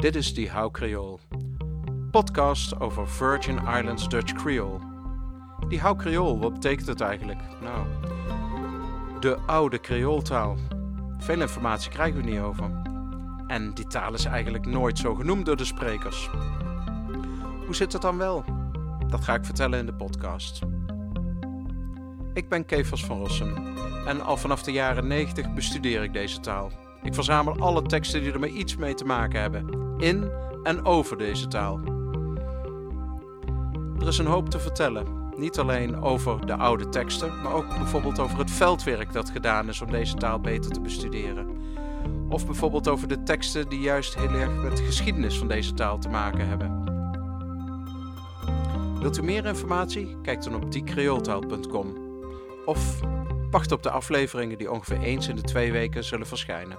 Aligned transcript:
Dit 0.00 0.16
is 0.16 0.34
Die 0.34 0.50
Hou 0.50 0.70
Creole. 0.70 1.18
Podcast 2.10 2.80
over 2.80 3.08
Virgin 3.08 3.56
Islands 3.56 4.08
Dutch 4.08 4.32
Creole. 4.32 4.78
Die 5.68 5.80
Hou 5.80 5.96
Creole, 5.96 6.38
wat 6.38 6.52
betekent 6.52 6.86
het 6.86 7.00
eigenlijk? 7.00 7.38
Nou, 7.60 7.86
de 9.20 9.36
oude 9.46 9.80
Creooltaal. 9.80 10.56
Veel 11.18 11.40
informatie 11.40 11.90
krijgen 11.90 12.22
we 12.22 12.30
niet 12.30 12.40
over. 12.40 12.70
En 13.46 13.74
die 13.74 13.86
taal 13.86 14.14
is 14.14 14.24
eigenlijk 14.24 14.66
nooit 14.66 14.98
zo 14.98 15.14
genoemd 15.14 15.46
door 15.46 15.56
de 15.56 15.64
sprekers. 15.64 16.30
Hoe 17.66 17.74
zit 17.74 17.92
het 17.92 18.02
dan 18.02 18.18
wel? 18.18 18.44
Dat 19.08 19.24
ga 19.24 19.34
ik 19.34 19.44
vertellen 19.44 19.78
in 19.78 19.86
de 19.86 19.94
podcast. 19.94 20.60
Ik 22.34 22.48
ben 22.48 22.66
Kevers 22.66 23.04
van 23.04 23.18
Rossum 23.18 23.76
en 24.06 24.20
al 24.20 24.36
vanaf 24.36 24.62
de 24.62 24.72
jaren 24.72 25.06
90 25.06 25.54
bestudeer 25.54 26.02
ik 26.02 26.12
deze 26.12 26.40
taal. 26.40 26.70
Ik 27.02 27.14
verzamel 27.14 27.58
alle 27.58 27.82
teksten 27.82 28.22
die 28.22 28.32
er 28.32 28.40
maar 28.40 28.48
iets 28.48 28.76
mee 28.76 28.94
te 28.94 29.04
maken 29.04 29.40
hebben, 29.40 29.79
in 30.00 30.30
en 30.62 30.84
over 30.84 31.18
deze 31.18 31.48
taal. 31.48 31.80
Er 34.00 34.08
is 34.08 34.18
een 34.18 34.26
hoop 34.26 34.48
te 34.48 34.58
vertellen. 34.58 35.06
Niet 35.36 35.58
alleen 35.58 36.02
over 36.02 36.46
de 36.46 36.56
oude 36.56 36.88
teksten, 36.88 37.42
maar 37.42 37.52
ook 37.52 37.68
bijvoorbeeld 37.68 38.18
over 38.18 38.38
het 38.38 38.50
veldwerk 38.50 39.12
dat 39.12 39.30
gedaan 39.30 39.68
is 39.68 39.80
om 39.80 39.90
deze 39.90 40.14
taal 40.14 40.40
beter 40.40 40.70
te 40.70 40.80
bestuderen. 40.80 41.46
Of 42.28 42.46
bijvoorbeeld 42.46 42.88
over 42.88 43.08
de 43.08 43.22
teksten 43.22 43.68
die 43.68 43.80
juist 43.80 44.14
heel 44.14 44.30
erg 44.30 44.62
met 44.62 44.76
de 44.76 44.84
geschiedenis 44.84 45.38
van 45.38 45.48
deze 45.48 45.74
taal 45.74 45.98
te 45.98 46.08
maken 46.08 46.48
hebben. 46.48 46.80
Wilt 49.00 49.18
u 49.18 49.22
meer 49.22 49.44
informatie? 49.44 50.16
Kijk 50.22 50.42
dan 50.42 50.54
op 50.54 50.72
diecreooltaal.com 50.72 51.96
of 52.64 53.00
wacht 53.50 53.72
op 53.72 53.82
de 53.82 53.90
afleveringen 53.90 54.58
die 54.58 54.70
ongeveer 54.70 55.00
eens 55.00 55.28
in 55.28 55.36
de 55.36 55.42
twee 55.42 55.72
weken 55.72 56.04
zullen 56.04 56.26
verschijnen. 56.26 56.78